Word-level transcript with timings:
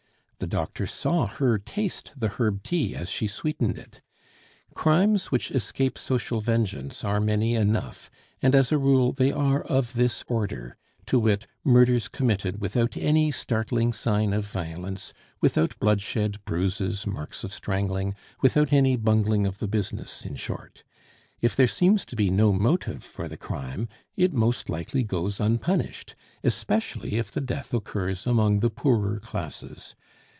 the 0.41 0.47
doctor 0.47 0.87
saw 0.87 1.27
her 1.27 1.59
taste 1.59 2.13
the 2.17 2.27
herb 2.27 2.63
tea 2.63 2.95
as 2.95 3.09
she 3.11 3.27
sweetened 3.27 3.77
it. 3.77 4.01
Crimes 4.73 5.27
which 5.29 5.51
escape 5.51 5.99
social 5.99 6.41
vengeance 6.41 7.03
are 7.03 7.19
many 7.21 7.53
enough, 7.53 8.09
and 8.41 8.55
as 8.55 8.71
a 8.71 8.79
rule 8.79 9.11
they 9.11 9.31
are 9.31 9.61
of 9.61 9.93
this 9.93 10.23
order 10.27 10.77
to 11.05 11.19
wit, 11.19 11.45
murders 11.63 12.07
committed 12.07 12.59
without 12.59 12.97
any 12.97 13.29
startling 13.29 13.93
sign 13.93 14.33
of 14.33 14.47
violence, 14.47 15.13
without 15.41 15.77
bloodshed, 15.77 16.43
bruises, 16.43 17.05
marks 17.05 17.43
of 17.43 17.53
strangling, 17.53 18.15
without 18.41 18.73
any 18.73 18.95
bungling 18.95 19.45
of 19.45 19.59
the 19.59 19.67
business, 19.67 20.25
in 20.25 20.35
short; 20.35 20.83
if 21.39 21.55
there 21.55 21.67
seems 21.67 22.03
to 22.03 22.15
be 22.15 22.31
no 22.31 22.51
motive 22.51 23.03
for 23.03 23.27
the 23.27 23.37
crime, 23.37 23.87
it 24.15 24.33
most 24.33 24.71
likely 24.71 25.03
goes 25.03 25.39
unpunished, 25.39 26.15
especially 26.43 27.17
if 27.19 27.31
the 27.31 27.41
death 27.41 27.75
occurs 27.75 28.25
among 28.25 28.61
the 28.61 28.71
poorer 28.71 29.19
classes. 29.19 29.93